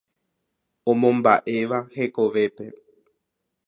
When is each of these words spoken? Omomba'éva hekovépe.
Omomba'éva 0.91 1.79
hekovépe. 1.95 2.65